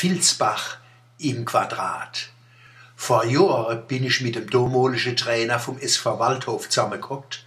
[0.00, 0.76] Vilsbach
[1.18, 2.28] im Quadrat.
[2.94, 7.44] Vor Jahren bin ich mit dem damaligen Trainer vom SV Waldhof zusammengeguckt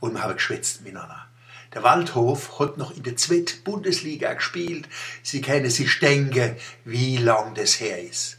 [0.00, 1.26] und wir haben geschwätzt miteinander.
[1.74, 4.88] Der Waldhof hat noch in der zweiten Bundesliga gespielt.
[5.22, 8.38] Sie können sich denken, wie lang das her ist.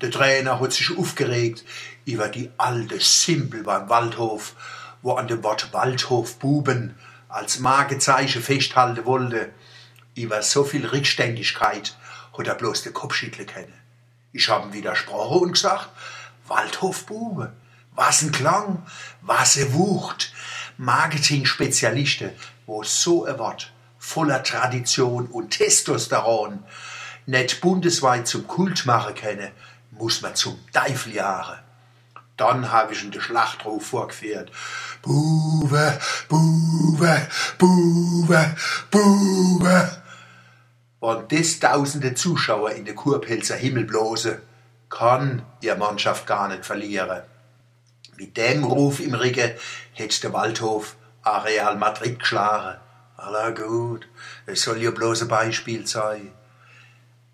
[0.00, 1.64] Der Trainer hat sich aufgeregt
[2.04, 4.54] über die alte Simpel beim Waldhof,
[5.02, 6.96] wo an dem Wort Waldhof Buben
[7.28, 9.50] als Markezeichen festhalten wollte.
[10.16, 11.94] Über so viel Rückständigkeit
[12.38, 13.72] hat er bloß den Kopf schütteln können.
[14.32, 15.88] Ich habe ihm widersprochen und gesagt,
[16.46, 17.52] Waldhof Bube,
[17.94, 18.86] was ein Klang,
[19.22, 20.32] was eine Wucht.
[20.76, 22.30] Marketing-Spezialisten,
[22.66, 26.62] wo so ein Wort voller Tradition und Testosteron
[27.26, 29.50] nicht bundesweit zum Kult machen können,
[29.90, 31.58] muss man zum Teufel jagen.
[32.36, 34.52] Dann habe ich in den Schlachtruf vorgeführt.
[35.02, 37.26] Buwe, Buwe,
[37.58, 38.56] Buwe,
[38.90, 40.02] Buwe.
[41.00, 44.42] Und das tausende Zuschauer in der Kurpelzer Himmel blose,
[44.90, 47.22] kann ihr Mannschaft gar nicht verlieren.
[48.16, 49.52] Mit dem Ruf im Rücken
[49.92, 52.80] hätte der Waldhof Areal Madrid geschlagen.
[53.16, 54.08] Aller gut,
[54.46, 56.32] es soll ja bloß ein Beispiel sein.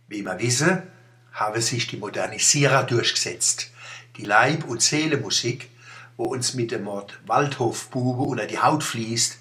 [0.08, 0.82] Wie wir wissen,
[1.32, 3.70] haben sich die Modernisierer durchgesetzt.
[4.16, 5.70] Die Leib- und Seelemusik,
[6.16, 9.38] wo uns mit dem Wort Waldhofbube unter die Haut fließt,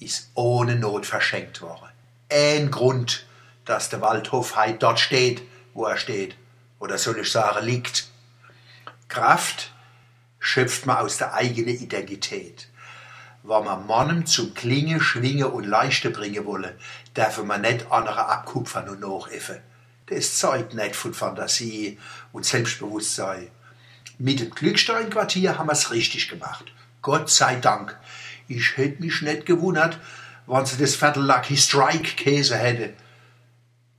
[0.00, 1.88] ist ohne Not verschenkt worden.
[2.30, 3.26] Ein Grund,
[3.64, 6.36] dass der Waldhof heute dort steht, wo er steht.
[6.78, 8.08] Oder soll ich sagen, liegt.
[9.08, 9.72] Kraft
[10.38, 12.68] schöpft man aus der eigenen Identität.
[13.42, 16.78] Wenn man Mannem zum Klingen, Schwingen und Leichte bringen wolle,
[17.14, 19.60] darf man nicht andere abkupfern und nachäffen.
[20.06, 21.98] Das zeugt nicht von Fantasie
[22.32, 23.50] und Selbstbewusstsein.
[24.18, 26.72] Mit dem Glückstein-Quartier haben wir es richtig gemacht.
[27.02, 27.98] Gott sei Dank.
[28.48, 29.98] Ich hätte mich nicht gewundert,
[30.46, 32.94] wenn sie das Viertel Lucky Strike Käse hätte.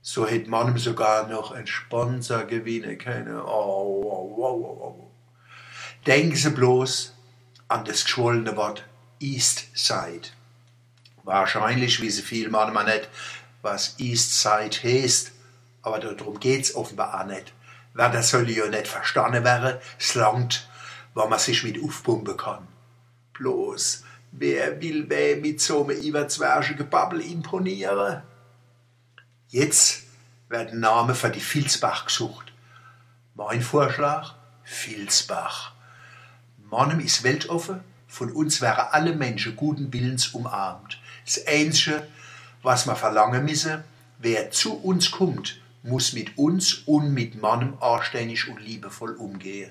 [0.08, 3.40] So hätte man sogar noch einen Sponsor gewinnen können.
[3.40, 5.10] Oh, oh, oh, oh.
[6.06, 7.12] Denken Sie bloß
[7.66, 8.84] an das geschwollene Wort
[9.18, 10.28] East Side.
[11.24, 13.08] Wahrscheinlich wissen viele manchmal nicht,
[13.62, 15.32] was East Side heißt,
[15.82, 17.52] aber darum geht's offenbar auch nicht.
[17.92, 20.68] Wer das soll ja nicht verstanden werden, es langt,
[21.16, 22.68] wenn man sich mit aufpumpen kann.
[23.32, 28.22] Bloß, wer will wer mit so einem überzwergigen Babbel imponieren?
[29.48, 30.02] Jetzt
[30.48, 32.52] werden Namen für die Vilsbach gesucht.
[33.36, 34.34] Mein Vorschlag?
[34.64, 35.72] Vilsbach.
[36.68, 41.00] Mannem ist weltoffen, von uns wären alle Menschen guten Willens umarmt.
[41.24, 42.08] Das Einzige,
[42.62, 43.84] was wir verlangen müssen,
[44.18, 49.70] wer zu uns kommt, muss mit uns und mit Mannem anständig und liebevoll umgehen.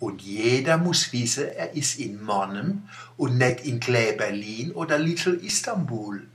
[0.00, 5.34] Und jeder muss wissen, er ist in Mannem und nicht in Klä Berlin oder Little
[5.34, 6.26] Istanbul.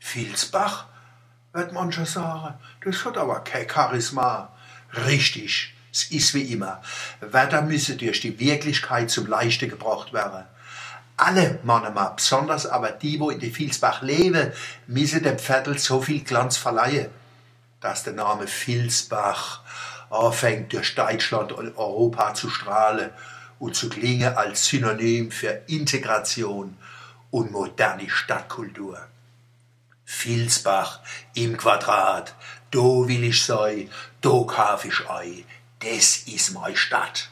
[0.00, 0.91] Vilsbach
[1.52, 2.54] wird mancher sagen,
[2.84, 4.52] das hat aber kein Charisma.
[5.06, 6.80] Richtig, es ist wie immer.
[7.20, 10.44] Wörter müssen durch die Wirklichkeit zum Leichte gebracht werden.
[11.16, 14.52] Alle Männer, besonders aber die, wo in die Vilsbach leben,
[14.86, 17.10] müssen dem Viertel so viel Glanz verleihen,
[17.80, 19.60] dass der Name Vilsbach
[20.10, 23.10] anfängt durch Deutschland und Europa zu strahlen
[23.58, 26.76] und zu klingen als Synonym für Integration
[27.30, 28.98] und moderne Stadtkultur.
[30.20, 31.00] Vilsbach
[31.34, 32.34] im Quadrat,
[32.70, 33.88] do will ich sei,
[34.20, 35.44] do kauf ich ei,
[35.80, 37.31] das ist meine Stadt.